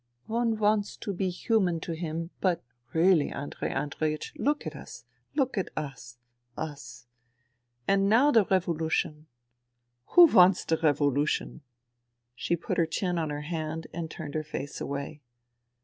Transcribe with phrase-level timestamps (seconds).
[0.25, 5.59] One wants to be human to him, but really, Andrei Andreiech, look at us, look
[5.59, 6.17] at us...
[6.57, 7.05] us....
[7.87, 9.27] And now the revolution.
[10.15, 11.61] Who wants the revolution?
[11.97, 12.03] '*
[12.35, 15.21] She put her chin on her hand and turned her face away.